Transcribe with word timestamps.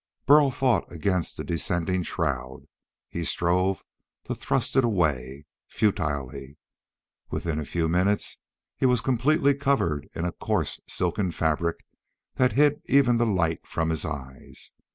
Burl 0.25 0.49
fought 0.49 0.91
against 0.91 1.37
the 1.37 1.43
descending 1.43 2.01
shroud. 2.01 2.65
He 3.07 3.23
strove 3.23 3.83
to 4.23 4.33
thrust 4.33 4.75
it 4.75 4.83
away, 4.83 5.45
futilely. 5.67 6.57
Within 7.29 7.63
minutes 7.91 8.37
he 8.75 8.87
was 8.87 8.99
completely 9.01 9.53
covered 9.53 10.09
in 10.15 10.25
a 10.25 10.31
coarse 10.31 10.81
silken 10.87 11.29
fabric 11.29 11.85
that 12.33 12.53
hid 12.53 12.81
even 12.85 13.17
the 13.17 13.27
light 13.27 13.67
from 13.67 13.91
his 13.91 14.03
eyes. 14.03 14.71